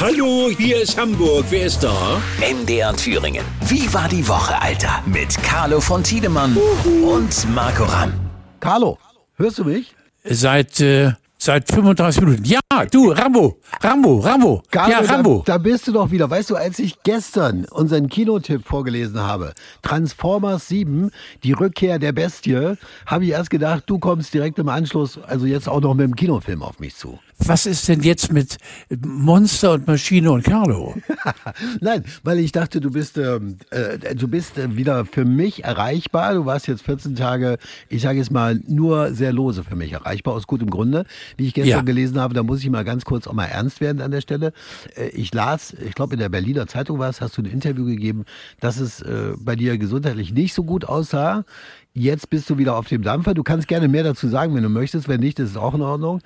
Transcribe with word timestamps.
Hallo, 0.00 0.48
hier 0.56 0.80
ist 0.80 0.98
Hamburg. 0.98 1.44
Wer 1.50 1.66
ist 1.66 1.80
da? 1.80 2.22
MDR 2.40 2.96
Thüringen. 2.96 3.44
Wie 3.66 3.92
war 3.92 4.08
die 4.08 4.26
Woche, 4.26 4.58
Alter? 4.58 5.02
Mit 5.04 5.36
Carlo 5.42 5.78
von 5.78 6.02
Tiedemann 6.02 6.56
und 7.04 7.54
Marco 7.54 7.84
Ramm. 7.84 8.14
Carlo, 8.60 8.96
hörst 9.36 9.58
du 9.58 9.64
mich? 9.64 9.94
Seit, 10.24 10.80
äh, 10.80 11.12
seit 11.36 11.70
35 11.70 12.22
Minuten. 12.22 12.44
Ja, 12.46 12.60
du, 12.90 13.10
Rambo, 13.10 13.58
Rambo, 13.82 14.20
Rambo. 14.20 14.62
Carlo, 14.70 14.90
ja, 14.90 15.00
Rambo. 15.00 15.42
Da, 15.44 15.52
da 15.52 15.58
bist 15.58 15.86
du 15.86 15.92
doch 15.92 16.10
wieder. 16.10 16.30
Weißt 16.30 16.48
du, 16.48 16.56
als 16.56 16.78
ich 16.78 17.02
gestern 17.02 17.66
unseren 17.66 18.08
Kinotipp 18.08 18.66
vorgelesen 18.66 19.20
habe, 19.20 19.52
Transformers 19.82 20.66
7, 20.68 21.10
die 21.44 21.52
Rückkehr 21.52 21.98
der 21.98 22.12
Bestie, 22.12 22.78
habe 23.04 23.24
ich 23.24 23.32
erst 23.32 23.50
gedacht, 23.50 23.82
du 23.84 23.98
kommst 23.98 24.32
direkt 24.32 24.58
im 24.58 24.70
Anschluss, 24.70 25.18
also 25.18 25.44
jetzt 25.44 25.68
auch 25.68 25.82
noch 25.82 25.92
mit 25.92 26.06
dem 26.06 26.16
Kinofilm 26.16 26.62
auf 26.62 26.78
mich 26.78 26.96
zu. 26.96 27.18
Was 27.46 27.66
ist 27.66 27.88
denn 27.88 28.00
jetzt 28.02 28.32
mit 28.32 28.58
Monster 29.04 29.72
und 29.72 29.86
Maschine 29.86 30.30
und 30.30 30.44
Carlo? 30.44 30.94
Nein, 31.80 32.04
weil 32.22 32.38
ich 32.38 32.52
dachte, 32.52 32.80
du 32.80 32.90
bist, 32.90 33.16
ähm, 33.18 33.56
äh, 33.70 34.14
du 34.14 34.28
bist 34.28 34.52
wieder 34.76 35.04
für 35.06 35.24
mich 35.24 35.64
erreichbar. 35.64 36.34
Du 36.34 36.44
warst 36.44 36.68
jetzt 36.68 36.82
14 36.82 37.16
Tage, 37.16 37.58
ich 37.88 38.02
sage 38.02 38.18
jetzt 38.18 38.30
mal, 38.30 38.60
nur 38.68 39.14
sehr 39.14 39.32
lose 39.32 39.64
für 39.64 39.74
mich 39.76 39.92
erreichbar, 39.92 40.34
aus 40.34 40.46
gutem 40.46 40.70
Grunde. 40.70 41.04
Wie 41.36 41.46
ich 41.46 41.54
gestern 41.54 41.70
Ja. 41.70 41.80
gelesen 41.82 42.20
habe, 42.20 42.34
da 42.34 42.42
muss 42.42 42.60
ich 42.60 42.70
mal 42.70 42.84
ganz 42.84 43.04
kurz 43.04 43.26
auch 43.26 43.32
mal 43.32 43.46
ernst 43.46 43.80
werden 43.80 44.00
an 44.02 44.10
der 44.10 44.20
Stelle. 44.20 44.52
Äh, 44.94 45.08
ich 45.08 45.32
las, 45.34 45.72
ich 45.72 45.94
glaube 45.94 46.14
in 46.14 46.20
der 46.20 46.28
Berliner 46.28 46.66
Zeitung 46.66 46.98
war 46.98 47.08
es, 47.08 47.20
hast 47.20 47.36
du 47.38 47.42
ein 47.42 47.46
Interview 47.46 47.84
gegeben, 47.86 48.24
dass 48.60 48.78
es 48.78 49.00
äh, 49.02 49.32
bei 49.38 49.56
dir 49.56 49.78
gesundheitlich 49.78 50.32
nicht 50.32 50.54
so 50.54 50.62
gut 50.64 50.84
aussah. 50.84 51.44
Jetzt 51.92 52.30
bist 52.30 52.48
du 52.48 52.58
wieder 52.58 52.76
auf 52.76 52.86
dem 52.86 53.02
Dampfer. 53.02 53.34
Du 53.34 53.42
kannst 53.42 53.66
gerne 53.66 53.88
mehr 53.88 54.04
dazu 54.04 54.28
sagen, 54.28 54.54
wenn 54.54 54.62
du 54.62 54.68
möchtest. 54.68 55.08
Wenn 55.08 55.18
nicht, 55.20 55.40
ist 55.40 55.50
es 55.50 55.56
auch 55.56 55.74
in 55.74 55.82
Ordnung. 55.82 56.20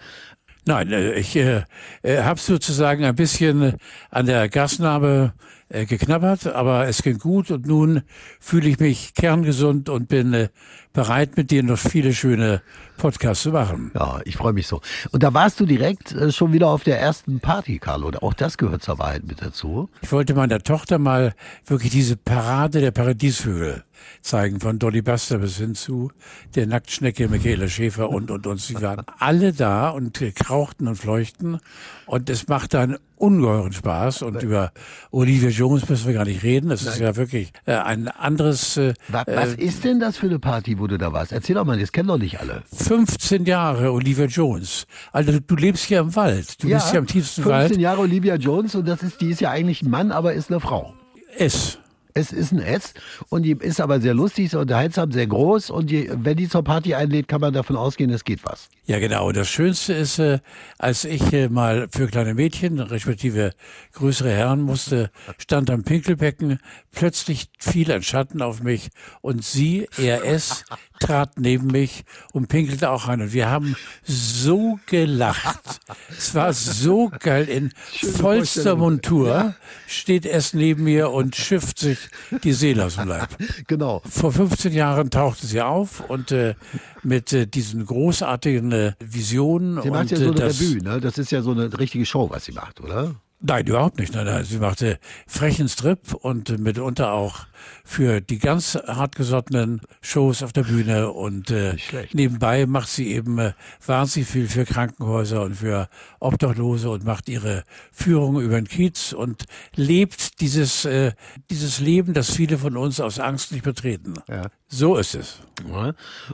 Nein, 0.66 0.92
äh, 0.92 1.12
ich 1.14 1.36
äh, 1.36 1.62
äh, 2.02 2.22
habe 2.22 2.40
sozusagen 2.40 3.04
ein 3.04 3.14
bisschen 3.14 3.62
äh, 3.62 3.72
an 4.10 4.26
der 4.26 4.48
Gasnarbe 4.48 5.32
äh, 5.68 5.86
geknabbert, 5.86 6.46
aber 6.46 6.86
es 6.86 7.02
ging 7.02 7.18
gut 7.18 7.50
und 7.50 7.66
nun 7.66 8.02
fühle 8.40 8.68
ich 8.68 8.78
mich 8.78 9.14
kerngesund 9.14 9.88
und 9.88 10.08
bin 10.08 10.32
äh, 10.34 10.48
bereit, 10.92 11.36
mit 11.36 11.50
dir 11.50 11.62
noch 11.62 11.78
viele 11.78 12.14
schöne 12.14 12.62
Podcasts 12.96 13.42
zu 13.42 13.50
machen. 13.50 13.90
Ja, 13.94 14.20
ich 14.24 14.36
freue 14.36 14.52
mich 14.52 14.66
so. 14.66 14.80
Und 15.10 15.22
da 15.22 15.34
warst 15.34 15.58
du 15.60 15.66
direkt 15.66 16.12
äh, 16.12 16.30
schon 16.32 16.52
wieder 16.52 16.68
auf 16.68 16.84
der 16.84 17.00
ersten 17.00 17.40
Party, 17.40 17.78
Carlo. 17.78 18.10
Auch 18.20 18.34
das 18.34 18.56
gehört 18.58 18.82
zur 18.82 18.98
Wahrheit 18.98 19.24
mit 19.24 19.42
dazu. 19.42 19.88
Ich 20.02 20.12
wollte 20.12 20.34
meiner 20.34 20.60
Tochter 20.60 20.98
mal 20.98 21.34
wirklich 21.66 21.90
diese 21.90 22.16
Parade 22.16 22.80
der 22.80 22.92
Paradiesvögel 22.92 23.84
zeigen, 24.20 24.60
von 24.60 24.78
Dolly 24.78 25.02
Buster 25.02 25.38
bis 25.38 25.56
hin 25.56 25.74
zu 25.74 26.10
der 26.54 26.66
Nacktschnecke 26.66 27.28
Michaela 27.28 27.68
Schäfer 27.68 28.10
und, 28.10 28.30
und, 28.30 28.46
und. 28.46 28.60
Sie 28.60 28.80
waren 28.80 29.04
alle 29.18 29.52
da 29.52 29.88
und 29.88 30.20
krauchten 30.34 30.88
und 30.88 30.96
fleuchten 30.96 31.58
und 32.06 32.30
es 32.30 32.48
machte 32.48 32.78
einen 32.78 32.98
ungeheuren 33.24 33.72
Spaß 33.72 34.22
und 34.22 34.42
über 34.42 34.72
Olivia 35.10 35.48
Jones 35.48 35.88
müssen 35.88 36.06
wir 36.06 36.14
gar 36.14 36.26
nicht 36.26 36.42
reden. 36.42 36.68
Das 36.68 36.82
ist 36.82 36.98
ja 36.98 37.16
wirklich 37.16 37.52
äh, 37.64 37.72
ein 37.72 38.08
anderes, 38.08 38.76
äh, 38.76 38.92
Was, 39.08 39.24
was 39.26 39.54
ist 39.54 39.82
denn 39.84 39.98
das 39.98 40.18
für 40.18 40.26
eine 40.26 40.38
Party, 40.38 40.78
wo 40.78 40.86
du 40.86 40.98
da 40.98 41.12
warst? 41.12 41.32
Erzähl 41.32 41.54
doch 41.54 41.64
mal, 41.64 41.78
das 41.78 41.92
kennen 41.92 42.08
doch 42.08 42.18
nicht 42.18 42.38
alle. 42.40 42.62
15 42.72 43.46
Jahre 43.46 43.92
Olivia 43.92 44.26
Jones. 44.26 44.86
Also 45.10 45.32
du, 45.32 45.40
du 45.40 45.56
lebst 45.56 45.84
hier 45.84 46.00
im 46.00 46.14
Wald. 46.14 46.62
Du 46.62 46.68
bist 46.68 46.92
ja 46.92 46.98
im 46.98 47.06
tiefsten 47.06 47.42
15 47.42 47.50
Wald. 47.50 47.76
Jahre 47.78 48.00
Olivia 48.02 48.34
Jones 48.36 48.74
und 48.74 48.86
das 48.86 49.02
ist, 49.02 49.20
die 49.20 49.30
ist 49.30 49.40
ja 49.40 49.50
eigentlich 49.50 49.82
ein 49.82 49.90
Mann, 49.90 50.12
aber 50.12 50.34
ist 50.34 50.50
eine 50.50 50.60
Frau. 50.60 50.94
Es. 51.38 51.78
Es 52.16 52.30
ist 52.30 52.52
ein 52.52 52.60
S 52.60 52.94
und 53.28 53.42
die 53.42 53.56
ist 53.58 53.80
aber 53.80 54.00
sehr 54.00 54.14
lustig, 54.14 54.50
sehr 54.50 54.60
unterhaltsam, 54.60 55.10
sehr 55.10 55.26
groß 55.26 55.70
und 55.70 55.90
die, 55.90 56.08
wenn 56.12 56.36
die 56.36 56.48
zur 56.48 56.62
Party 56.62 56.94
einlädt, 56.94 57.26
kann 57.26 57.40
man 57.40 57.52
davon 57.52 57.74
ausgehen, 57.74 58.08
es 58.10 58.22
geht 58.22 58.44
was. 58.44 58.68
Ja, 58.86 59.00
genau. 59.00 59.32
Das 59.32 59.48
Schönste 59.48 59.94
ist, 59.94 60.20
äh, 60.20 60.38
als 60.78 61.04
ich 61.04 61.32
äh, 61.32 61.48
mal 61.48 61.88
für 61.90 62.06
kleine 62.06 62.34
Mädchen, 62.34 62.78
respektive 62.78 63.52
größere 63.94 64.30
Herren 64.30 64.62
musste, 64.62 65.10
stand 65.38 65.70
am 65.70 65.82
Pinkelbecken, 65.82 66.60
plötzlich 66.92 67.48
fiel 67.58 67.90
ein 67.90 68.04
Schatten 68.04 68.42
auf 68.42 68.62
mich 68.62 68.90
und 69.20 69.44
sie, 69.44 69.88
er 69.98 70.24
es, 70.24 70.64
trat 71.04 71.38
neben 71.38 71.68
mich 71.68 72.04
und 72.32 72.48
pinkelte 72.48 72.90
auch 72.90 73.08
ein. 73.08 73.20
Und 73.20 73.32
wir 73.32 73.48
haben 73.50 73.76
so 74.04 74.78
gelacht. 74.86 75.80
Es 76.10 76.34
war 76.34 76.52
so 76.52 77.10
geil. 77.20 77.48
In 77.48 77.72
vollster. 78.12 78.76
Montur 78.76 79.54
steht 79.86 80.26
es 80.26 80.54
neben 80.54 80.84
mir 80.84 81.10
und 81.10 81.36
schifft 81.36 81.78
sich 81.78 81.98
die 82.42 82.52
Seele 82.52 82.86
aus 82.86 82.96
dem 82.96 83.08
Leib. 83.08 83.28
Genau. 83.66 84.02
Vor 84.08 84.32
15 84.32 84.72
Jahren 84.72 85.10
tauchte 85.10 85.46
sie 85.46 85.62
auf 85.62 86.00
und 86.08 86.32
äh, 86.32 86.54
mit 87.02 87.32
äh, 87.32 87.46
diesen 87.46 87.86
großartigen 87.86 88.72
äh, 88.72 88.92
Visionen 89.00 89.80
Sie 89.82 89.90
macht 89.90 90.02
und 90.02 90.10
ja 90.10 90.16
so 90.16 90.24
äh, 90.24 90.28
eine 90.28 90.34
das, 90.34 90.60
Revue, 90.60 90.82
ne? 90.82 91.00
Das 91.00 91.18
ist 91.18 91.30
ja 91.30 91.42
so 91.42 91.52
eine 91.52 91.78
richtige 91.78 92.04
Show, 92.04 92.28
was 92.30 92.44
sie 92.44 92.52
macht, 92.52 92.80
oder? 92.80 93.14
Nein, 93.40 93.66
überhaupt 93.66 93.98
nicht. 93.98 94.14
Nein, 94.14 94.26
nein. 94.26 94.44
Sie 94.44 94.58
machte 94.58 94.98
frechen 95.26 95.68
Strip 95.68 96.14
und 96.14 96.58
mitunter 96.58 97.12
auch 97.12 97.46
für 97.84 98.20
die 98.20 98.38
ganz 98.38 98.74
hartgesottenen 98.86 99.80
Shows 100.00 100.42
auf 100.42 100.52
der 100.52 100.62
Bühne 100.62 101.10
und 101.10 101.50
äh, 101.50 101.76
nebenbei 102.12 102.66
macht 102.66 102.88
sie 102.88 103.12
eben 103.12 103.38
äh, 103.38 103.52
wahnsinnig 103.86 104.28
viel 104.28 104.48
für 104.48 104.64
Krankenhäuser 104.64 105.42
und 105.42 105.56
für 105.56 105.88
Obdachlose 106.20 106.90
und 106.90 107.04
macht 107.04 107.28
ihre 107.28 107.64
Führung 107.92 108.40
über 108.40 108.56
den 108.56 108.68
Kiez 108.68 109.12
und 109.12 109.44
lebt 109.74 110.40
dieses 110.40 110.84
äh, 110.84 111.12
dieses 111.50 111.80
Leben, 111.80 112.14
das 112.14 112.34
viele 112.34 112.58
von 112.58 112.76
uns 112.76 113.00
aus 113.00 113.18
Angst 113.18 113.52
nicht 113.52 113.64
betreten. 113.64 114.14
Ja. 114.28 114.50
So 114.68 114.96
ist 114.96 115.14
es. 115.14 115.38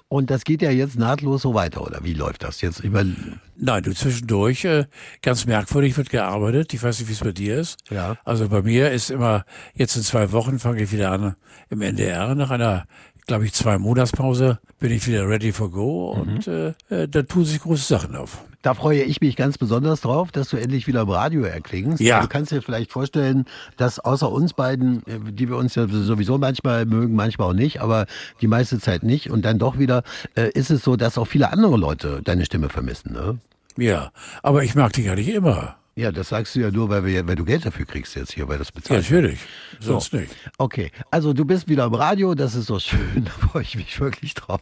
Und 0.09 0.31
das 0.31 0.45
geht 0.45 0.63
ja 0.63 0.71
jetzt 0.71 0.99
nahtlos 0.99 1.43
so 1.43 1.53
weiter, 1.53 1.83
oder 1.83 2.03
wie 2.03 2.15
läuft 2.15 2.43
das 2.43 2.63
jetzt? 2.63 2.81
Über, 2.81 3.05
Nein, 3.63 3.83
du 3.83 3.95
zwischendurch, 3.95 4.65
äh, 4.65 4.87
ganz 5.21 5.45
merkwürdig 5.45 5.95
wird 5.99 6.09
gearbeitet. 6.09 6.73
Ich 6.73 6.83
weiß 6.83 7.01
nicht, 7.01 7.09
wie 7.09 7.13
es 7.13 7.21
bei 7.21 7.33
dir 7.33 7.59
ist. 7.59 7.77
Ja. 7.91 8.17
Also 8.25 8.49
bei 8.49 8.63
mir 8.63 8.91
ist 8.91 9.11
immer, 9.11 9.45
jetzt 9.75 9.97
in 9.97 10.03
zwei 10.03 10.33
Wochen 10.33 10.59
fange 10.59 10.83
ich 10.83 10.93
wieder 10.93 11.13
an 11.13 11.20
im 11.69 11.83
NDR. 11.83 12.35
Nach 12.35 12.51
einer, 12.51 12.87
glaube 13.27 13.45
ich, 13.45 13.53
zwei 13.53 13.79
Monatspause 13.79 14.59
bin 14.79 14.93
ich 14.93 15.07
wieder 15.07 15.29
ready 15.29 15.53
for 15.53 15.71
go 15.71 16.11
und 16.11 16.49
äh, 16.49 16.75
äh, 16.89 17.07
da 17.09 17.23
tun 17.23 17.45
sich 17.45 17.61
große 17.61 17.85
Sachen 17.85 18.17
auf. 18.17 18.45
Da 18.63 18.75
freue 18.75 19.03
ich 19.03 19.21
mich 19.23 19.37
ganz 19.37 19.57
besonders 19.57 20.03
drauf, 20.03 20.33
dass 20.33 20.51
du 20.51 20.59
endlich 20.59 20.87
wieder 20.87 21.03
im 21.03 21.09
Radio 21.09 21.43
erklingst. 21.43 22.01
Ja. 22.01 22.21
Du 22.21 22.29
kannst 22.29 22.53
dir 22.53 22.61
vielleicht 22.61 22.93
vorstellen, 22.93 23.47
dass 23.79 23.99
außer 23.99 24.31
uns 24.31 24.53
beiden, 24.53 24.99
äh, 25.07 25.33
die 25.33 25.49
wir 25.49 25.57
uns 25.57 25.75
ja 25.75 25.87
sowieso 25.89 26.39
manchmal 26.39 26.85
mögen, 26.87 27.15
manchmal 27.15 27.49
auch 27.49 27.55
nicht, 27.55 27.81
aber 27.81 28.07
die 28.41 28.49
meiste 28.49 28.79
Zeit 28.79 29.03
nicht 29.03 29.31
und 29.31 29.45
dann 29.45 29.59
doch 29.59 29.79
wieder, 29.79 30.03
äh, 30.35 30.51
ist 30.51 30.71
es 30.71 30.83
so, 30.83 30.97
dass 30.97 31.17
auch 31.17 31.27
viele 31.27 31.53
andere 31.53 31.77
Leute 31.77 32.21
deine 32.23 32.45
Stimme 32.45 32.69
vermissen. 32.69 33.13
Ne? 33.13 33.39
Ja, 33.77 34.11
aber 34.43 34.63
ich 34.63 34.75
mag 34.75 34.93
dich 34.93 35.07
ja 35.07 35.15
nicht 35.15 35.29
immer. 35.29 35.77
Ja, 36.01 36.11
das 36.11 36.31
sagst 36.31 36.57
du 36.57 36.61
ja 36.61 36.71
nur, 36.71 36.89
weil, 36.89 37.05
wir, 37.05 37.29
weil 37.29 37.37
du 37.37 37.45
Geld 37.45 37.67
dafür 37.67 37.85
kriegst 37.85 38.17
jetzt 38.17 38.33
hier, 38.33 38.49
weil 38.49 38.57
das 38.57 38.69
Ja, 38.69 38.75
bezahlt. 38.77 39.03
natürlich. 39.03 39.39
Sonst 39.81 40.15
nicht. 40.15 40.35
Okay, 40.57 40.91
also 41.11 41.35
du 41.35 41.45
bist 41.45 41.69
wieder 41.69 41.85
im 41.85 41.93
Radio, 41.93 42.35
das 42.35 42.55
ist 42.55 42.71
doch 42.71 42.81
schön, 42.81 43.25
da 43.27 43.31
freue 43.49 43.63
ich 43.63 43.77
mich 43.77 44.01
wirklich 44.01 44.33
drauf. 44.33 44.61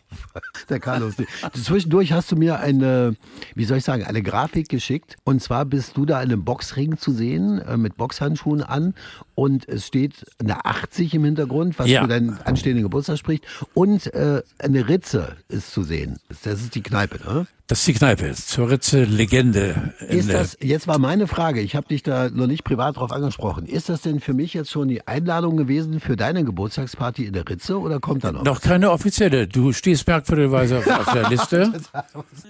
Der 0.69 0.81
Carlos. 0.81 1.15
Zwischendurch 1.53 2.11
hast 2.13 2.33
du 2.33 2.37
mir 2.37 2.59
eine, 2.59 3.15
wie 3.55 3.65
soll 3.65 3.79
ich 3.79 3.85
sagen, 3.85 4.03
eine 4.05 4.21
Grafik 4.21 4.69
geschickt. 4.69 5.17
Und 5.23 5.41
zwar 5.41 5.65
bist 5.65 5.97
du 5.97 6.05
da 6.07 6.21
in 6.23 6.33
einem 6.33 6.45
Boxring 6.45 6.99
zu 6.99 7.13
sehen, 7.13 7.61
äh, 7.61 7.77
mit 7.77 7.97
Boxhandschuhen 7.97 8.63
an. 8.65 8.95
Und 9.39 9.69
es 9.69 9.87
steht 9.87 10.27
eine 10.41 10.65
80 10.65 11.15
im 11.15 11.23
Hintergrund, 11.25 11.79
was 11.79 11.89
Ja. 11.89 12.03
für 12.03 12.09
deinen 12.09 12.39
anstehenden 12.39 12.83
Geburtstag 12.83 13.19
spricht. 13.19 13.45
Und 13.73 14.13
äh, 14.13 14.43
eine 14.59 14.89
Ritze 14.89 15.37
ist 15.49 15.71
zu 15.71 15.85
sehen. 15.85 16.19
Das 16.43 16.61
ist 16.61 16.75
die 16.75 16.83
Kneipe, 16.83 17.21
ne? 17.25 17.47
Das 17.69 17.81
ist 17.81 17.89
die 17.89 17.93
Kneipe. 17.93 18.33
Zur 18.33 18.71
Ritze 18.71 19.05
Legende. 19.05 19.93
Ist 20.09 20.33
das, 20.33 20.57
jetzt 20.63 20.89
war 20.89 20.99
meine 20.99 21.27
Frage, 21.27 21.61
ich 21.61 21.77
habe 21.77 21.87
dich 21.87 22.03
da 22.03 22.31
noch 22.31 22.47
nicht 22.47 22.65
privat 22.65 22.97
drauf 22.97 23.13
angesprochen. 23.13 23.67
Ist 23.67 23.91
das 23.91 24.01
denn 24.01 24.21
für 24.21 24.33
mich 24.33 24.55
jetzt 24.55 24.71
schon 24.71 24.89
die 24.89 25.07
Einladung 25.07 25.59
gewesen 25.59 26.01
für 26.01 26.17
deine 26.17 26.45
Geburtstagsparty 26.45 27.27
in 27.27 27.35
der 27.35 27.47
Ritze 27.47 27.79
oder 27.79 28.01
kommt 28.01 28.25
da 28.25 28.33
noch? 28.33 28.43
Noch 28.43 28.63
keine 28.63 28.91
offizielle. 28.91 29.47
Du 29.47 29.75
stehst 29.75 30.07
merkwürdigerweise 30.07 30.79
auf, 30.79 30.87
auf 30.87 31.13
der 31.13 31.29
Liste. 31.29 31.73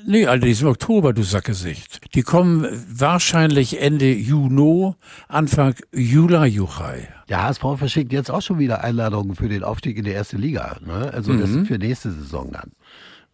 Nee, 0.07 0.25
ist 0.49 0.63
im 0.63 0.69
Oktober, 0.69 1.13
du 1.13 1.23
Sackgesicht. 1.23 2.15
Die 2.15 2.23
kommen 2.23 2.67
wahrscheinlich 2.89 3.81
Ende 3.81 4.11
Juni, 4.13 4.95
Anfang 5.27 5.75
Juli, 5.93 6.49
Juchai. 6.79 7.09
Der 7.29 7.43
HSV 7.43 7.63
verschickt 7.77 8.13
jetzt 8.13 8.31
auch 8.31 8.43
schon 8.43 8.59
wieder 8.59 8.85
Einladungen 8.85 9.35
für 9.35 9.49
den 9.49 9.65
Aufstieg 9.65 9.97
in 9.97 10.05
die 10.05 10.11
erste 10.11 10.37
Liga. 10.37 10.77
Ne? 10.85 11.11
Also 11.13 11.35
das 11.37 11.51
Mhm. 11.51 11.63
ist 11.63 11.69
für 11.69 11.79
nächste 11.79 12.11
Saison 12.13 12.51
dann. 12.53 12.73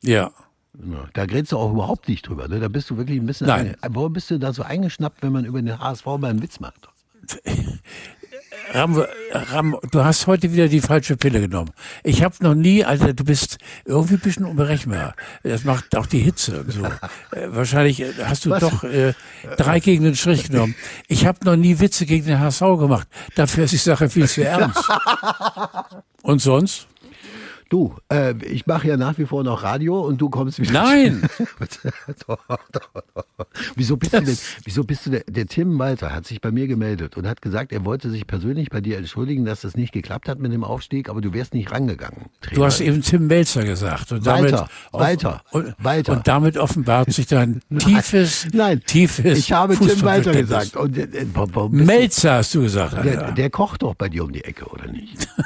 Ja. 0.02 0.31
Da 1.12 1.26
grätst 1.26 1.52
du 1.52 1.58
auch 1.58 1.70
überhaupt 1.73 2.08
nicht 2.08 2.29
drüber. 2.29 2.49
Ne? 2.49 2.58
Da 2.58 2.69
bist 2.69 2.91
du 2.91 2.96
wirklich 2.96 3.20
ein 3.20 3.26
bisschen. 3.26 3.46
Nein. 3.46 3.76
Warum 3.88 4.12
bist 4.12 4.31
du 4.31 4.38
da 4.38 4.52
so 4.52 4.62
eingeschnappt, 4.64 5.23
wenn 5.23 5.32
man 5.32 5.44
über 5.44 5.62
den 5.62 5.79
HSV 5.79 6.05
mal 6.19 6.25
einen 6.31 6.43
Witz 6.43 6.58
macht? 6.58 6.88
Ram, 8.73 9.05
Ram, 9.33 9.79
du 9.91 10.05
hast 10.05 10.27
heute 10.27 10.53
wieder 10.53 10.69
die 10.69 10.81
falsche 10.81 11.17
Pille 11.17 11.41
genommen. 11.41 11.71
Ich 12.03 12.23
habe 12.23 12.35
noch 12.41 12.55
nie, 12.55 12.85
Alter, 12.85 13.13
du 13.13 13.25
bist 13.25 13.59
irgendwie 13.85 14.15
ein 14.15 14.21
bisschen 14.21 14.45
unberechenbar. 14.45 15.15
Das 15.43 15.65
macht 15.65 15.97
auch 15.97 16.07
die 16.07 16.21
Hitze 16.21 16.61
und 16.61 16.73
so. 16.73 16.85
Äh, 16.85 17.49
wahrscheinlich 17.49 18.01
äh, 18.01 18.13
hast 18.25 18.45
du 18.47 18.51
Was? 18.51 18.61
doch 18.61 18.85
äh, 18.85 19.15
drei 19.57 19.81
gegen 19.81 20.05
den 20.05 20.17
Strich 20.17 20.49
genommen. 20.49 20.75
Ich 21.09 21.27
habe 21.27 21.45
noch 21.45 21.57
nie 21.57 21.79
Witze 21.81 22.07
gegen 22.07 22.27
den 22.27 22.41
HSV 22.41 22.61
gemacht. 22.79 23.09
Dafür 23.35 23.65
ist 23.65 23.73
die 23.73 23.77
Sache 23.77 24.09
viel 24.09 24.29
zu 24.29 24.45
ernst. 24.45 24.89
Und 26.23 26.41
sonst? 26.41 26.87
Du, 27.71 27.95
äh, 28.13 28.35
ich 28.45 28.67
mache 28.67 28.89
ja 28.89 28.97
nach 28.97 29.19
wie 29.19 29.27
vor 29.27 29.43
noch 29.43 29.63
Radio 29.63 30.01
und 30.01 30.21
du 30.21 30.29
kommst 30.31 30.61
wieder. 30.61 30.73
Nein! 30.73 31.23
wieso 33.75 33.97
bist 33.97 34.13
du 34.13 34.21
denn, 34.21 34.39
wieso 34.65 34.85
bist 34.85 35.07
du 35.07 35.11
der, 35.11 35.25
der 35.29 35.47
Tim 35.47 35.79
Walter 35.79 36.13
hat 36.15 36.27
sich 36.27 36.41
bei 36.41 36.51
mir 36.51 36.67
gemeldet 36.67 37.17
und 37.17 37.27
hat 37.27 37.43
gesagt, 37.43 37.73
er 37.73 37.85
wollte 37.85 38.11
sich 38.11 38.27
persönlich 38.27 38.69
bei 38.71 38.81
dir 38.81 38.99
entschuldigen, 38.99 39.45
dass 39.45 39.63
das 39.63 39.77
nicht 39.77 39.93
geklappt 39.93 40.29
hat 40.29 40.39
mit 40.39 40.53
dem 40.53 40.65
Aufstieg, 40.65 41.09
aber 41.09 41.21
du 41.21 41.33
wärst 41.33 41.55
nicht 41.55 41.71
rangegangen. 41.73 42.27
Trainer. 42.41 42.55
Du 42.57 42.65
hast 42.65 42.81
eben 42.81 43.03
Tim 43.03 43.27
Melzer 43.27 43.65
gesagt. 43.65 44.13
Und 44.13 44.27
damit 44.27 44.53
Walter, 44.53 44.69
Walter, 44.93 45.43
und, 45.53 45.75
Walter. 45.79 46.13
Und 46.13 46.29
damit 46.29 46.57
offenbart 46.59 47.13
sich 47.13 47.27
dein 47.27 47.61
tiefes, 47.79 48.47
Nein, 48.53 48.83
tiefes 48.87 49.39
ich 49.39 49.53
habe 49.53 49.75
Tim 49.75 49.87
Walter 50.03 50.33
Fußballverständnis. 50.35 50.49
gesagt. 50.49 50.77
Und, 50.77 50.99
äh, 50.99 51.27
du- 51.27 51.69
Melzer 51.71 52.35
hast 52.35 52.55
du 52.55 52.63
gesagt. 52.63 52.93
der, 53.05 53.21
Alter. 53.23 53.33
der 53.33 53.51
kocht 53.51 53.83
doch 53.83 53.95
bei 53.95 54.09
dir 54.09 54.25
um 54.25 54.33
die 54.33 54.45
Ecke, 54.45 54.67
oder 54.67 54.87
nicht? 54.87 55.29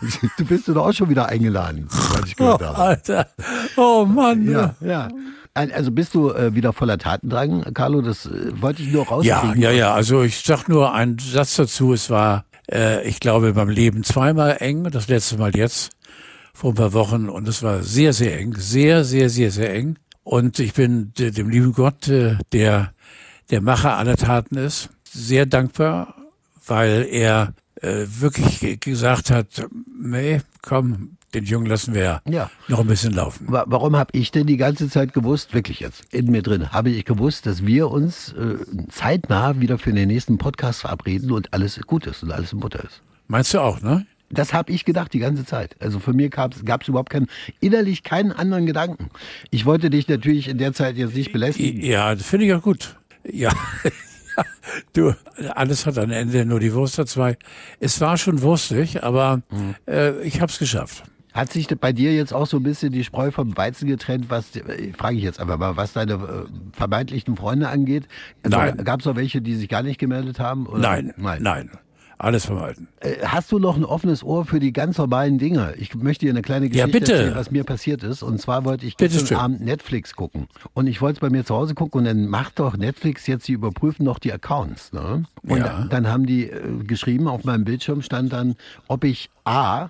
du 0.38 0.44
bist 0.44 0.68
doch 0.68 0.76
auch 0.76 0.92
schon 0.92 1.08
wieder 1.08 1.28
eingeladen, 1.28 1.86
was 1.88 2.26
ich 2.26 2.34
oh, 2.38 2.44
gehört 2.56 2.62
habe. 2.62 2.78
Alter. 2.78 3.28
Oh 3.76 4.04
Mann. 4.04 4.48
Ja, 4.50 4.74
ja. 4.80 5.08
Also 5.54 5.90
bist 5.90 6.14
du 6.14 6.30
äh, 6.32 6.54
wieder 6.54 6.72
voller 6.74 6.98
Tatendrang, 6.98 7.72
Carlo? 7.72 8.02
Das 8.02 8.26
äh, 8.26 8.52
wollte 8.60 8.82
ich 8.82 8.92
nur 8.92 9.04
Ja, 9.04 9.08
rauskriegen. 9.38 9.62
ja, 9.62 9.70
ja. 9.70 9.94
Also 9.94 10.22
ich 10.22 10.40
sag 10.42 10.68
nur 10.68 10.92
einen 10.92 11.18
Satz 11.18 11.56
dazu. 11.56 11.94
Es 11.94 12.10
war, 12.10 12.44
äh, 12.70 13.06
ich 13.08 13.20
glaube, 13.20 13.54
beim 13.54 13.70
Leben 13.70 14.04
zweimal 14.04 14.58
eng. 14.60 14.84
Das 14.90 15.08
letzte 15.08 15.38
Mal 15.38 15.56
jetzt 15.56 15.92
vor 16.52 16.72
ein 16.72 16.76
paar 16.76 16.92
Wochen 16.92 17.28
und 17.30 17.48
es 17.48 17.62
war 17.62 17.82
sehr, 17.82 18.12
sehr 18.12 18.38
eng, 18.38 18.54
sehr, 18.56 19.04
sehr, 19.04 19.30
sehr, 19.30 19.50
sehr 19.50 19.74
eng. 19.74 19.98
Und 20.24 20.58
ich 20.58 20.74
bin 20.74 21.12
de- 21.18 21.30
dem 21.30 21.48
lieben 21.48 21.72
Gott, 21.72 22.08
äh, 22.08 22.36
der 22.52 22.92
der 23.50 23.60
Macher 23.62 23.96
aller 23.96 24.16
Taten 24.16 24.56
ist, 24.56 24.88
sehr 25.08 25.46
dankbar, 25.46 26.16
weil 26.66 27.06
er 27.08 27.54
äh, 27.82 28.06
wirklich 28.06 28.60
ge- 28.60 28.76
gesagt 28.76 29.30
hat, 29.30 29.46
nee, 30.00 30.40
komm, 30.62 31.16
den 31.34 31.44
Jungen 31.44 31.66
lassen 31.66 31.92
wir 31.94 32.22
Ja. 32.28 32.50
noch 32.68 32.80
ein 32.80 32.86
bisschen 32.86 33.12
laufen. 33.12 33.46
Wa- 33.50 33.64
Warum 33.66 33.96
habe 33.96 34.10
ich 34.16 34.30
denn 34.30 34.46
die 34.46 34.56
ganze 34.56 34.88
Zeit 34.88 35.12
gewusst, 35.12 35.52
wirklich 35.52 35.80
jetzt 35.80 36.12
in 36.14 36.30
mir 36.30 36.42
drin, 36.42 36.72
habe 36.72 36.88
ich 36.90 37.04
gewusst, 37.04 37.44
dass 37.46 37.66
wir 37.66 37.90
uns 37.90 38.32
äh, 38.32 38.56
zeitnah 38.90 39.60
wieder 39.60 39.76
für 39.78 39.92
den 39.92 40.08
nächsten 40.08 40.38
Podcast 40.38 40.80
verabreden 40.80 41.30
und 41.32 41.52
alles 41.52 41.78
gut 41.86 42.06
ist 42.06 42.22
und 42.22 42.32
alles 42.32 42.52
in 42.52 42.60
Butter 42.60 42.82
ist. 42.84 43.02
Meinst 43.28 43.52
du 43.52 43.60
auch, 43.60 43.82
ne? 43.82 44.06
Das 44.30 44.52
habe 44.54 44.72
ich 44.72 44.84
gedacht 44.84 45.12
die 45.12 45.20
ganze 45.20 45.44
Zeit. 45.44 45.76
Also 45.80 46.00
für 46.00 46.12
mir 46.12 46.30
gab 46.30 46.54
es 46.54 46.88
überhaupt 46.88 47.10
keinen, 47.10 47.28
innerlich 47.60 48.02
keinen 48.02 48.32
anderen 48.32 48.66
Gedanken. 48.66 49.10
Ich 49.50 49.66
wollte 49.66 49.88
dich 49.90 50.08
natürlich 50.08 50.48
in 50.48 50.58
der 50.58 50.72
Zeit 50.72 50.96
jetzt 50.96 51.14
nicht 51.14 51.32
belästigen. 51.32 51.80
Ja, 51.80 52.12
das 52.14 52.26
finde 52.26 52.46
ich 52.46 52.52
auch 52.54 52.62
gut. 52.62 52.96
Ja. 53.24 53.52
Du, 54.92 55.14
alles 55.54 55.86
hat 55.86 55.98
ein 55.98 56.10
Ende, 56.10 56.44
nur 56.44 56.60
die 56.60 56.72
Wurst 56.74 56.98
hat 56.98 57.08
zwei. 57.08 57.36
Es 57.80 58.00
war 58.00 58.16
schon 58.16 58.42
wurstig, 58.42 59.02
aber 59.02 59.42
äh, 59.86 60.20
ich 60.22 60.40
habe 60.40 60.50
es 60.50 60.58
geschafft. 60.58 61.04
Hat 61.32 61.52
sich 61.52 61.68
bei 61.68 61.92
dir 61.92 62.14
jetzt 62.14 62.32
auch 62.32 62.46
so 62.46 62.56
ein 62.56 62.62
bisschen 62.62 62.92
die 62.92 63.04
Spreu 63.04 63.30
vom 63.30 63.56
Weizen 63.56 63.86
getrennt, 63.88 64.26
was, 64.30 64.56
äh, 64.56 64.92
frage 64.94 65.16
ich 65.16 65.22
jetzt 65.22 65.38
einfach 65.38 65.58
mal, 65.58 65.76
was 65.76 65.92
deine 65.92 66.14
äh, 66.14 66.44
vermeintlichen 66.72 67.36
Freunde 67.36 67.68
angeht? 67.68 68.08
Also, 68.42 68.56
Nein. 68.56 68.76
Gab 68.84 69.00
es 69.00 69.06
auch 69.06 69.16
welche, 69.16 69.42
die 69.42 69.54
sich 69.54 69.68
gar 69.68 69.82
nicht 69.82 69.98
gemeldet 69.98 70.40
haben? 70.40 70.66
Oder? 70.66 70.80
Nein, 70.80 71.12
nein, 71.16 71.70
Alles 72.18 72.46
vermeiden. 72.46 72.88
Äh, 73.00 73.16
Hast 73.26 73.52
du 73.52 73.58
noch 73.58 73.76
ein 73.76 73.84
offenes 73.84 74.22
Ohr 74.24 74.46
für 74.46 74.58
die 74.58 74.72
ganz 74.72 74.96
normalen 74.96 75.36
Dinge? 75.38 75.74
Ich 75.76 75.94
möchte 75.94 76.24
dir 76.24 76.30
eine 76.32 76.40
kleine 76.42 76.64
Ja, 76.66 76.86
Geschichte 76.86 76.98
bitte. 77.00 77.12
erzählen, 77.12 77.34
was 77.34 77.50
mir 77.50 77.64
passiert 77.64 78.02
ist. 78.02 78.22
Und 78.22 78.40
zwar 78.40 78.64
wollte 78.64 78.86
ich 78.86 78.96
Bitte 78.96 79.12
gestern 79.14 79.26
schön. 79.28 79.36
Abend 79.36 79.60
Netflix 79.60 80.14
gucken. 80.14 80.48
Und 80.72 80.86
ich 80.86 81.02
wollte 81.02 81.16
es 81.16 81.20
bei 81.20 81.28
mir 81.30 81.44
zu 81.44 81.54
Hause 81.54 81.74
gucken 81.74 81.98
und 82.00 82.04
dann 82.06 82.26
macht 82.26 82.58
doch 82.58 82.76
Netflix 82.76 83.26
jetzt, 83.26 83.44
sie 83.44 83.52
überprüfen 83.52 84.04
noch 84.04 84.18
die 84.18 84.32
Accounts. 84.32 84.92
Ne? 84.92 85.24
Und 85.46 85.58
Ja. 85.58 85.64
dann, 85.64 85.88
dann 85.90 86.08
haben 86.08 86.26
die 86.26 86.44
äh, 86.50 86.82
geschrieben, 86.84 87.28
auf 87.28 87.44
meinem 87.44 87.64
Bildschirm 87.64 88.00
stand 88.00 88.32
dann, 88.32 88.54
ob 88.88 89.04
ich 89.04 89.28
A, 89.44 89.88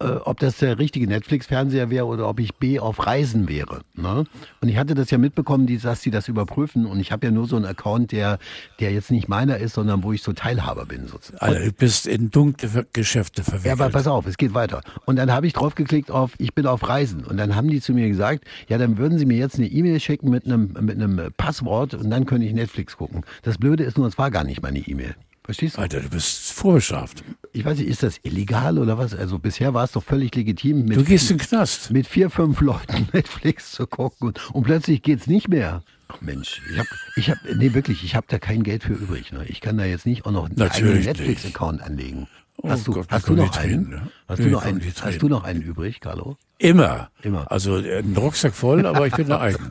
ob 0.00 0.40
das 0.40 0.58
der 0.58 0.78
richtige 0.78 1.06
Netflix-Fernseher 1.06 1.88
wäre 1.88 2.06
oder 2.06 2.28
ob 2.28 2.40
ich 2.40 2.54
B 2.56 2.80
auf 2.80 3.06
Reisen 3.06 3.48
wäre. 3.48 3.82
Ne? 3.94 4.24
Und 4.60 4.68
ich 4.68 4.76
hatte 4.76 4.94
das 4.94 5.10
ja 5.10 5.18
mitbekommen, 5.18 5.66
die, 5.66 5.78
dass 5.78 6.02
sie 6.02 6.10
das 6.10 6.28
überprüfen. 6.28 6.84
Und 6.86 7.00
ich 7.00 7.12
habe 7.12 7.26
ja 7.26 7.30
nur 7.32 7.46
so 7.46 7.56
einen 7.56 7.64
Account, 7.64 8.12
der, 8.12 8.38
der 8.80 8.92
jetzt 8.92 9.10
nicht 9.10 9.28
meiner 9.28 9.58
ist, 9.58 9.74
sondern 9.74 10.02
wo 10.02 10.12
ich 10.12 10.22
so 10.22 10.32
Teilhaber 10.32 10.84
bin 10.86 11.06
sozusagen. 11.06 11.42
Alter, 11.42 11.64
du 11.66 11.72
bist 11.72 12.06
in 12.06 12.30
dunkle 12.30 12.86
Geschäfte 12.92 13.42
Ja, 13.42 13.46
aber 13.48 13.60
verwickelt. 13.60 13.92
pass 13.92 14.06
auf, 14.06 14.26
es 14.26 14.36
geht 14.36 14.52
weiter. 14.52 14.80
Und 15.06 15.16
dann 15.16 15.30
habe 15.32 15.46
ich 15.46 15.52
drauf 15.52 15.74
geklickt 15.74 16.10
auf, 16.10 16.32
ich 16.38 16.54
bin 16.54 16.66
auf 16.66 16.86
Reisen. 16.88 17.24
Und 17.24 17.36
dann 17.36 17.54
haben 17.54 17.68
die 17.68 17.80
zu 17.80 17.92
mir 17.92 18.08
gesagt, 18.08 18.44
ja, 18.68 18.78
dann 18.78 18.98
würden 18.98 19.18
sie 19.18 19.26
mir 19.26 19.36
jetzt 19.36 19.56
eine 19.56 19.66
E-Mail 19.68 20.00
schicken 20.00 20.28
mit 20.30 20.44
einem, 20.44 20.74
mit 20.80 21.00
einem 21.00 21.32
Passwort 21.36 21.94
und 21.94 22.10
dann 22.10 22.26
könnte 22.26 22.46
ich 22.46 22.52
Netflix 22.52 22.96
gucken. 22.96 23.22
Das 23.42 23.58
Blöde 23.58 23.84
ist 23.84 23.96
nur, 23.96 24.06
es 24.08 24.18
war 24.18 24.30
gar 24.30 24.44
nicht 24.44 24.60
meine 24.62 24.80
E-Mail. 24.80 25.14
Verstehst 25.44 25.76
du? 25.76 25.82
Alter, 25.82 26.00
du 26.00 26.08
bist 26.08 26.52
vorbestraft. 26.52 27.22
Ich 27.52 27.64
weiß 27.66 27.78
nicht, 27.78 27.88
ist 27.88 28.02
das 28.02 28.18
illegal 28.22 28.78
oder 28.78 28.96
was? 28.96 29.14
Also 29.14 29.38
bisher 29.38 29.74
war 29.74 29.84
es 29.84 29.92
doch 29.92 30.02
völlig 30.02 30.34
legitim, 30.34 30.86
mit, 30.86 30.96
Du 30.96 31.04
gehst 31.04 31.30
in 31.30 31.36
den 31.36 31.46
Knast. 31.46 31.90
mit 31.90 32.06
vier, 32.06 32.30
fünf 32.30 32.62
Leuten 32.62 33.08
Netflix 33.12 33.72
zu 33.72 33.86
gucken 33.86 34.28
und, 34.28 34.54
und 34.54 34.62
plötzlich 34.62 35.02
geht's 35.02 35.26
nicht 35.26 35.48
mehr. 35.48 35.82
Ach 36.08 36.20
Mensch, 36.22 36.62
ich 36.72 36.78
habe, 36.78 36.88
ich 37.16 37.30
hab, 37.30 37.38
nee 37.56 37.74
wirklich, 37.74 38.04
ich 38.04 38.14
habe 38.14 38.26
da 38.28 38.38
kein 38.38 38.62
Geld 38.62 38.84
für 38.84 38.94
übrig. 38.94 39.32
Ne? 39.32 39.44
Ich 39.46 39.60
kann 39.60 39.76
da 39.76 39.84
jetzt 39.84 40.06
nicht 40.06 40.24
auch 40.24 40.30
noch 40.30 40.46
einen 40.46 40.56
Natürlich 40.56 41.04
Netflix-Account 41.06 41.82
anlegen. 41.82 42.26
Oh 42.62 42.70
Hast 42.70 42.86
du, 42.86 42.92
Gott, 42.92 43.06
hast 43.10 43.28
du 43.28 43.34
noch 43.34 43.56
einen? 43.56 43.84
Tränen, 43.84 43.90
ne? 43.90 44.10
Hast, 44.28 44.38
du 44.40 44.48
noch 44.48 44.62
einen 44.62 44.80
hast 44.80 45.22
du 45.22 45.28
noch 45.28 45.44
einen 45.44 45.60
übrig, 45.60 46.00
Carlo? 46.00 46.38
Immer. 46.58 47.10
Immer. 47.22 47.50
Also 47.50 47.78
äh, 47.78 47.98
ein 47.98 48.16
Rucksack 48.16 48.54
voll, 48.54 48.86
aber 48.86 49.06
ich 49.06 49.14
bin 49.14 49.26
der 49.28 49.40
eigen. 49.40 49.70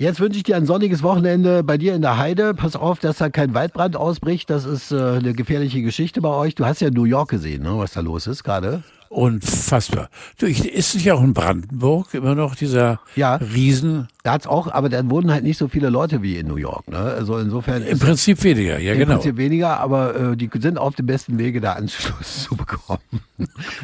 Jetzt 0.00 0.18
wünsche 0.18 0.38
ich 0.38 0.44
dir 0.44 0.56
ein 0.56 0.64
sonniges 0.64 1.02
Wochenende 1.02 1.62
bei 1.62 1.76
dir 1.76 1.94
in 1.94 2.00
der 2.00 2.16
Heide. 2.16 2.54
Pass 2.54 2.74
auf, 2.74 3.00
dass 3.00 3.18
da 3.18 3.28
kein 3.28 3.52
Waldbrand 3.52 3.96
ausbricht. 3.96 4.48
Das 4.48 4.64
ist 4.64 4.92
äh, 4.92 4.96
eine 5.18 5.34
gefährliche 5.34 5.82
Geschichte 5.82 6.22
bei 6.22 6.30
euch. 6.30 6.54
Du 6.54 6.64
hast 6.64 6.80
ja 6.80 6.88
New 6.88 7.04
York 7.04 7.28
gesehen, 7.28 7.64
ne, 7.64 7.76
was 7.76 7.92
da 7.92 8.00
los 8.00 8.26
ist 8.26 8.42
gerade. 8.42 8.82
Unfassbar. 9.10 10.08
Du, 10.38 10.46
ich, 10.46 10.64
ist 10.64 10.94
nicht 10.94 11.12
auch 11.12 11.22
in 11.22 11.34
Brandenburg 11.34 12.14
immer 12.14 12.34
noch 12.34 12.54
dieser 12.54 13.00
Ja. 13.14 13.34
Riesen? 13.34 14.08
Da 14.22 14.32
hat's 14.32 14.46
auch, 14.46 14.70
aber 14.70 14.90
da 14.90 15.08
wohnen 15.08 15.30
halt 15.32 15.44
nicht 15.44 15.56
so 15.56 15.66
viele 15.68 15.88
Leute 15.88 16.20
wie 16.22 16.36
in 16.36 16.46
New 16.46 16.56
York. 16.56 16.86
Ne? 16.88 16.98
Also 16.98 17.38
insofern 17.38 17.82
Im 17.86 17.98
Prinzip 17.98 18.42
weniger, 18.44 18.78
ja 18.78 18.92
im 18.92 18.98
genau. 18.98 19.14
Prinzip 19.14 19.38
weniger, 19.38 19.80
aber 19.80 20.14
äh, 20.32 20.36
die 20.36 20.50
sind 20.60 20.76
auf 20.76 20.94
dem 20.94 21.06
besten 21.06 21.38
Wege, 21.38 21.62
da 21.62 21.72
Anschluss 21.72 22.44
zu 22.48 22.54
bekommen. 22.54 23.00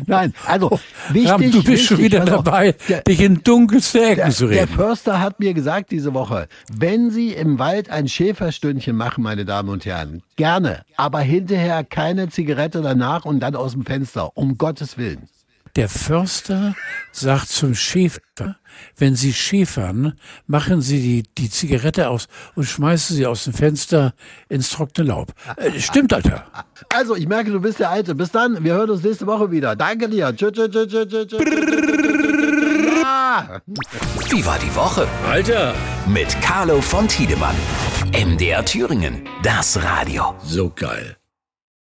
Nein, 0.06 0.34
also 0.44 0.78
wichtig. 1.10 1.30
Ram, 1.30 1.50
du 1.50 1.62
bist 1.64 1.84
schon 1.86 1.98
wichtig, 1.98 2.12
wieder 2.12 2.24
pass 2.26 2.34
auf, 2.34 2.44
dabei, 2.44 2.74
der- 2.88 3.00
dich 3.02 3.20
in 3.22 3.42
dunkelste 3.42 4.00
Ecken 4.04 4.16
Der, 4.16 4.30
zu 4.30 4.46
der 4.48 4.62
reden. 4.64 4.74
Förster 4.74 5.20
hat 5.20 5.40
mir 5.40 5.54
gesagt 5.54 5.90
diese 5.90 6.12
Woche, 6.12 6.48
wenn 6.70 7.10
Sie 7.10 7.32
im 7.32 7.58
Wald 7.58 7.88
ein 7.88 8.06
Schäferstündchen 8.06 8.94
machen, 8.94 9.22
meine 9.24 9.46
Damen 9.46 9.70
und 9.70 9.86
Herren, 9.86 10.22
gerne, 10.36 10.82
aber 10.98 11.20
hinterher 11.20 11.82
keine 11.84 12.28
Zigarette 12.28 12.82
danach 12.82 13.24
und 13.24 13.40
dann 13.40 13.56
aus 13.56 13.72
dem 13.72 13.86
Fenster, 13.86 14.36
um 14.36 14.58
Gottes 14.58 14.98
Willen. 14.98 15.28
Der 15.76 15.90
Förster 15.90 16.74
sagt 17.12 17.50
zum 17.50 17.74
Schäfer, 17.74 18.20
wenn 18.96 19.14
Sie 19.14 19.34
schäfern, 19.34 20.14
machen 20.46 20.80
Sie 20.80 21.00
die, 21.02 21.22
die 21.36 21.50
Zigarette 21.50 22.08
aus 22.08 22.28
und 22.54 22.64
schmeißen 22.64 23.14
sie 23.14 23.26
aus 23.26 23.44
dem 23.44 23.52
Fenster 23.52 24.14
ins 24.48 24.70
trockene 24.70 25.08
Laub. 25.08 25.32
Äh, 25.56 25.78
stimmt, 25.78 26.14
Alter. 26.14 26.46
Also, 26.94 27.14
ich 27.14 27.28
merke, 27.28 27.50
du 27.50 27.60
bist 27.60 27.78
der 27.78 27.90
Alte. 27.90 28.14
Bis 28.14 28.30
dann, 28.30 28.64
wir 28.64 28.72
hören 28.72 28.88
uns 28.88 29.02
nächste 29.02 29.26
Woche 29.26 29.50
wieder. 29.50 29.76
Danke 29.76 30.08
dir. 30.08 30.34
Tschüss, 30.34 30.52
tschüss, 30.52 30.70
tschüss, 30.70 30.88
tschüss, 30.88 31.08
tschüss, 31.08 31.26
tschüss. 31.26 31.40
Ja. 33.02 33.60
Wie 34.30 34.46
war 34.46 34.58
die 34.58 34.74
Woche? 34.74 35.06
Alter, 35.28 35.74
Mit 36.06 36.40
Carlo 36.40 36.80
von 36.80 37.06
Tiedemann. 37.06 37.54
MDR 38.12 38.64
Thüringen. 38.64 39.28
Das 39.42 39.82
Radio. 39.82 40.34
so 40.42 40.72
geil. 40.74 41.16